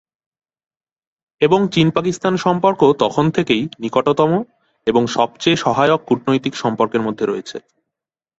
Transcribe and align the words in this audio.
এবং 1.41 1.59
চীন-পাকিস্তান 1.71 2.33
সম্পর্ক 2.37 2.81
তখন 2.99 3.25
থেকেই 3.31 3.61
নিকটতম 3.79 4.31
এবং 4.87 5.03
সবচেয়ে 5.07 5.55
সহায়ক 5.55 6.01
কূটনৈতিক 6.07 6.53
সম্পর্কের 6.55 7.01
মধ্যে 7.01 7.25
রয়েছে। 7.25 7.57